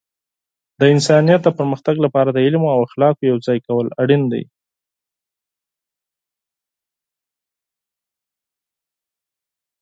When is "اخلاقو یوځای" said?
2.87-3.59